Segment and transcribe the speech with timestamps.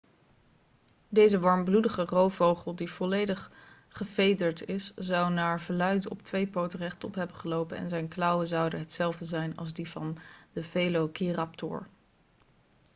[1.09, 3.51] deze warmbloedige roofvogel die volledig
[3.87, 8.79] gevederd is zou naar verluid op twee poten rechtop hebben gelopen en zijn klauwen zouden
[8.79, 10.17] hetzelfde zijn als die van
[10.53, 11.87] de velociraptor